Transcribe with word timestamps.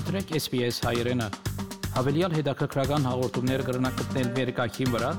Մտրեք 0.00 0.30
SPS 0.38 0.78
հայերեն։ 0.80 1.20
Հավելյալ 1.92 2.32
հետաքրքրական 2.38 3.02
հաղորդումներ 3.04 3.60
կգրնակցնել 3.66 4.28
վերկայքին 4.38 4.94
վրա 4.94 5.10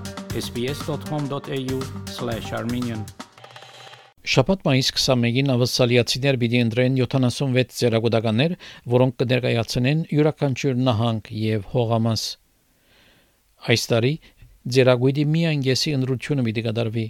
sps.com.au/armenian 0.41 3.03
Շաբաթ 4.33 4.59
մայիս 4.65 4.89
21-ին 4.95 5.53
ավսալիացիներ 5.55 6.35
պիտի 6.41 6.59
ընտրեն 6.65 6.93
76 7.03 7.77
ծերագուտականներ, 7.77 8.51
որոնք 8.95 9.13
կներկայացնեն 9.21 9.99
յուրաքանչյուր 10.17 10.75
նահանգ 10.89 11.23
եւ 11.45 11.61
հողամաս։ 11.77 12.21
Այս 13.69 13.81
տարի 13.93 14.13
ձերագույդի 14.77 15.23
միայն 15.37 15.61
եսի 15.69 15.89
ընտրությունը 16.01 16.41
պիտի 16.49 16.61
կատարվի։ 16.71 17.07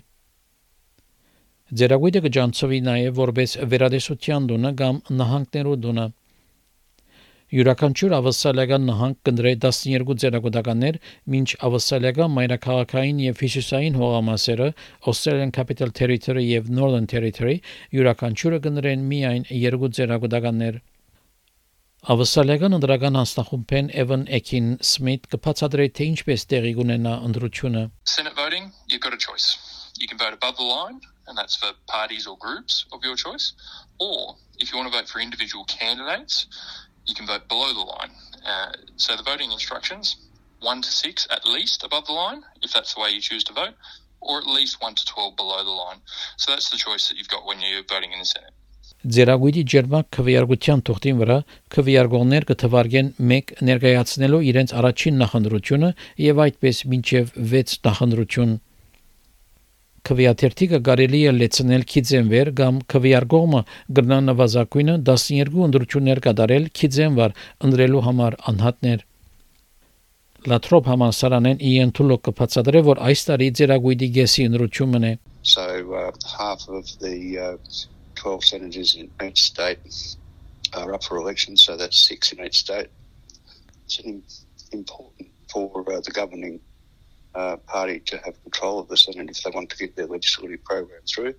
Ձերագույդը 1.79 2.19
կջանցվի 2.27 2.79
նաև 2.91 3.19
որպես 3.21 3.49
վերադեսության 3.71 4.41
դոնը 4.51 4.71
կամ 4.81 4.95
նահանգներու 5.21 5.79
դոնը։ 5.87 6.07
Յուրաքանչյուր 7.51 8.13
ավսալական 8.15 8.85
նահանգ 8.87 9.17
կնդրե 9.27 9.51
12 9.63 10.13
ձերագուտականներ, 10.23 10.97
մինչ 11.33 11.47
ավսալական 11.67 12.31
մայրաքաղաքային 12.35 13.17
եւ 13.25 13.41
հյուսիսային 13.43 13.97
հողամասերը 13.99 14.67
Australian 15.11 15.51
Capital 15.57 15.91
Territory 15.99 16.45
եւ 16.47 16.69
Northern 16.77 17.09
Territory 17.11 17.57
յուրաքանչյուրը 17.97 18.59
կնդրեն 18.67 19.03
միայն 19.11 19.43
2 19.51 19.91
ձերագուտականներ։ 19.99 20.79
Ավսալական 22.15 22.77
ընդրական 22.79 23.19
հանձնախումբեն 23.19 23.91
Evan 24.03 24.23
Ekin 24.39 24.71
Smith 24.93 25.27
կբացատրի 25.35 25.89
թե 25.99 26.07
ինչպես 26.13 26.47
տեղի 26.55 26.71
կունենա 26.79 27.17
ընտրությունը։ 27.27 27.83
Senate 28.15 28.39
voting, 28.39 28.71
you've 28.87 29.03
got 29.03 29.13
a 29.13 29.19
choice. 29.19 29.51
You 29.99 30.07
can 30.07 30.17
vote 30.17 30.31
above 30.39 30.55
the 30.55 30.63
line 30.63 31.03
and 31.27 31.37
that's 31.37 31.59
for 31.59 31.75
parties 31.91 32.25
or 32.25 32.37
groups 32.39 32.85
of 32.93 33.03
your 33.03 33.15
choice. 33.15 33.51
Or 33.99 34.37
if 34.57 34.71
you 34.71 34.79
want 34.79 34.91
to 34.91 34.97
vote 34.97 35.11
for 35.11 35.19
individual 35.19 35.65
candidates, 35.65 36.47
you 37.05 37.15
can 37.15 37.27
vote 37.27 37.47
below 37.47 37.73
the 37.73 37.81
line. 37.81 38.11
Uh, 38.45 38.71
so 38.95 39.15
the 39.15 39.23
voting 39.23 39.51
instructions, 39.51 40.15
one 40.59 40.81
to 40.81 40.91
six 40.91 41.27
at 41.31 41.45
least 41.45 41.83
above 41.83 42.05
the 42.05 42.13
line, 42.13 42.43
if 42.61 42.71
that's 42.73 42.93
the 42.93 43.01
way 43.01 43.09
you 43.09 43.21
choose 43.21 43.43
to 43.45 43.53
vote, 43.53 43.75
or 44.21 44.37
at 44.39 44.47
least 44.47 44.81
one 44.81 44.95
to 44.95 45.05
12 45.05 45.35
below 45.35 45.63
the 45.63 45.71
line. 45.71 45.97
So 46.37 46.51
that's 46.51 46.69
the 46.69 46.77
choice 46.77 47.09
that 47.09 47.17
you've 47.17 47.27
got 47.29 47.45
when 47.45 47.59
you're 47.61 47.83
voting 47.83 48.11
in 48.13 48.19
the 48.19 48.25
Senate. 48.25 48.53
Ձերագույդի 49.01 49.61
ջերմակ 49.71 50.07
քվեարկության 50.13 50.81
թողտին 50.85 51.21
վրա 51.21 51.37
քվեարկողներ 51.73 52.45
կթվարկեն 52.51 53.07
1 53.17 53.53
ներկայացնելով 53.69 54.43
իրենց 54.51 54.73
առաջին 54.77 55.15
նախնդրությունը 55.21 55.89
եւ 56.25 56.41
այդպես 56.45 56.81
մինչեւ 56.91 57.31
6 57.53 57.79
նախնդրություն 57.87 58.53
Քվեաթերթիկը 60.11 60.77
կարելի 60.83 61.19
է 61.29 61.31
լեցնել 61.37 61.83
քիձենվեր 61.91 62.49
կամ 62.59 62.79
քվեարկողը 62.93 63.59
գրնա 63.97 64.15
նվազագույնը 64.23 64.95
12 65.09 65.61
ընդրություններ 65.67 66.19
կատարել 66.25 66.65
քիձենվար 66.79 67.35
ընդրելու 67.67 68.01
համար 68.07 68.35
անհատներ 68.51 69.05
Լատրոփ 70.51 70.89
համալսարանեն 70.91 71.63
Իեն 71.69 71.93
Թուլոկ 71.95 72.23
կբացատրե 72.27 72.81
որ 72.89 73.01
այս 73.07 73.23
տարի 73.29 73.47
ձերագույդի 73.61 74.09
գեսի 74.17 74.47
ընդրությունն 74.51 75.05
է 75.11 75.13
So 75.53 75.63
uh, 75.95 76.11
half 76.37 76.67
of 76.67 76.91
the 76.99 77.15
uh, 77.39 77.55
12 78.15 78.43
senators 78.51 78.95
in 78.99 79.07
each 79.23 79.43
state 79.43 79.79
are 80.73 80.93
up 80.93 81.05
for 81.07 81.21
election 81.23 81.55
so 81.55 81.77
that's 81.77 82.03
6 82.09 82.33
in 82.33 82.43
each 82.45 82.59
state 82.65 82.91
It's 83.85 84.43
important 84.73 85.29
for 85.47 85.85
uh, 85.87 86.01
the 86.01 86.11
governing 86.11 86.59
uh, 87.35 87.57
party 87.67 87.99
to 88.09 88.17
have 88.25 88.35
control 88.43 88.79
of 88.79 88.87
the 88.87 88.97
Senate 88.97 89.29
if 89.29 89.43
they 89.43 89.51
want 89.51 89.69
to 89.69 89.77
get 89.77 89.95
their 89.95 90.07
legislative 90.07 90.63
program 90.63 91.01
through. 91.11 91.33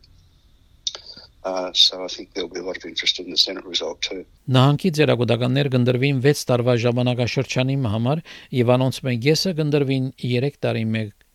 Uh, 1.45 1.73
so 1.73 2.05
I 2.05 2.07
think 2.07 2.35
there'll 2.35 2.49
be 2.49 2.61
a 2.61 2.63
lot 2.63 2.77
of 2.77 2.85
interest 2.85 3.19
in 3.19 3.29
the 3.31 3.37
Senate 3.37 3.65
result 3.67 3.99
too. 4.09 4.23
Նահանգի 4.57 4.91
ձերագուտականներ 4.99 5.71
գնդրվին 5.75 6.21
6 6.27 6.45
տարվա 6.51 6.77
ժամանակաշրջանի 6.85 7.77
համար 7.95 8.23
եւ 8.59 8.71
անոնց 8.77 9.01
մեգեսը 9.09 9.55
գնդրվին 9.61 10.07
3 10.23 10.61
տարի 10.67 10.85
մեկ։ 10.93 11.27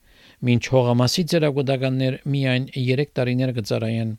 Մինչ 0.48 0.64
հողամասի 0.76 1.26
ձերագուտականներ 1.34 2.18
միայն 2.36 2.70
3 2.78 3.12
տարիներ 3.20 3.54
կծարայեն։ 3.60 4.16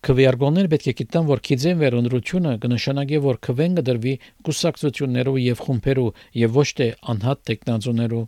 Քվեարկողներ 0.00 0.66
պետք 0.72 0.86
է 0.90 0.92
գիտեն, 0.98 1.24
որ 1.28 1.40
քիձեն 1.46 1.80
վերոնրությունը 1.84 2.52
կնշանակի, 2.64 3.18
որ 3.30 3.38
քվեն 3.46 3.74
կդրվի 3.78 4.14
կուսակցություններով 4.48 5.40
եւ 5.44 5.64
խումբերով 5.66 6.22
եւ 6.40 6.54
ոչ 6.56 6.68
թե 6.80 6.86
անհատ 7.14 7.42
տեխնազոներով։ 7.50 8.24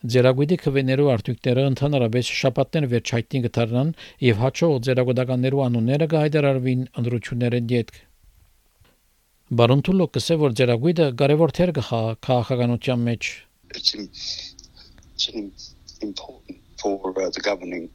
Ձերագույդի 0.00 0.56
քվեներու 0.60 1.08
արտույքները 1.12 1.62
ընդհանրապես 1.70 2.28
շապատներ 2.40 2.84
վերջայտնի 2.92 3.40
կդառնան 3.46 3.90
եւ 4.26 4.38
հաջող 4.42 4.76
ձերագուտականներու 4.86 5.60
անունները 5.64 6.06
կհայտարարվին 6.12 6.86
ընդրությունների 7.02 7.60
դեպք։ 7.72 7.98
Բարոն 9.60 9.84
Թուլո 9.88 10.06
կսե 10.14 10.38
որ 10.40 10.56
ձերագույդը 10.60 11.10
կարևոր 11.20 11.52
թեր 11.60 11.74
քաղաքականության 11.80 13.04
մեջ։ 13.10 13.30
important 16.00 16.56
for 16.80 17.12
uh, 17.20 17.28
the 17.28 17.40
governing 17.40 17.90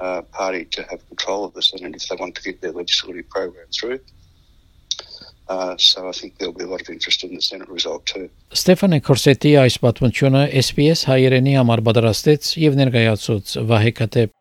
uh, 0.00 0.22
party 0.22 0.64
to 0.64 0.82
have 0.90 1.06
control 1.08 1.44
of 1.44 1.52
the 1.52 1.62
Senate 1.62 1.94
if 1.94 2.08
they 2.08 2.16
want 2.16 2.34
to 2.34 2.42
get 2.42 2.62
their 2.62 2.72
legislative 2.72 3.28
program 3.28 3.66
through. 3.78 4.00
Uh, 5.48 5.76
so 5.78 6.08
I 6.08 6.12
think 6.12 6.38
there'll 6.38 6.52
be 6.52 6.64
a 6.64 6.66
lot 6.66 6.80
of 6.80 6.88
interest 6.90 7.22
in 7.22 7.34
the 7.34 7.40
Senate 7.40 7.68
result 7.70 8.02
too. 8.10 8.26
Ստեփանե 8.50 8.98
Կորսետի 9.06 9.52
այս 9.62 9.76
պատմությունը 9.84 10.42
SPS 10.62 11.04
հայերենի 11.06 11.54
համար 11.60 11.82
պատրաստեց 11.86 12.48
եւ 12.62 12.78
ներկայացուց 12.80 13.52
Վահե 13.70 13.92
Կատեփ։ 14.00 14.32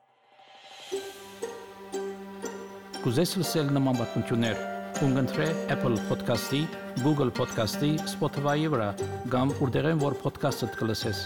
Կուզես 3.06 3.36
լսել 3.38 3.68
նման 3.76 4.00
պատմություններ, 4.02 4.62
կընտրե 4.98 5.50
Apple 5.76 6.00
Podcast-ի, 6.10 6.64
Google 7.04 7.30
Podcast-ի, 7.38 7.92
Spotify-ի 8.16 8.72
վրա, 8.74 8.88
կամ 9.30 9.54
որտեղեն 9.62 10.02
որ 10.02 10.18
podcast-ը 10.26 10.72
կլսես։ 10.80 11.22